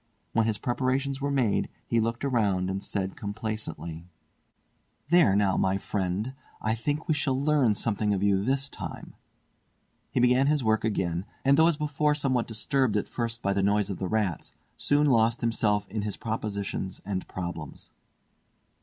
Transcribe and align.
When 0.33 0.47
his 0.47 0.57
preparations 0.57 1.21
were 1.21 1.29
made 1.29 1.69
he 1.85 1.99
looked 1.99 2.25
around, 2.25 2.71
and 2.71 2.81
said 2.81 3.15
complacently: 3.15 4.07
"There 5.09 5.35
now, 5.35 5.57
my 5.57 5.77
friend, 5.77 6.33
I 6.59 6.73
think 6.73 7.07
we 7.07 7.13
shall 7.13 7.39
learn 7.39 7.75
something 7.75 8.11
of 8.11 8.23
you 8.23 8.43
this 8.43 8.67
time!" 8.67 9.13
He 10.09 10.19
began 10.19 10.47
his 10.47 10.63
work 10.63 10.83
again, 10.83 11.27
and 11.45 11.55
though 11.55 11.67
as 11.67 11.77
before 11.77 12.15
somewhat 12.15 12.47
disturbed 12.47 12.97
at 12.97 13.07
first 13.07 13.43
by 13.43 13.53
the 13.53 13.61
noise 13.61 13.91
of 13.91 13.99
the 13.99 14.07
rats, 14.07 14.53
soon 14.75 15.05
lost 15.05 15.41
himself 15.41 15.87
in 15.87 16.01
his 16.01 16.17
propositions 16.17 16.99
and 17.05 17.27
problems. 17.27 17.91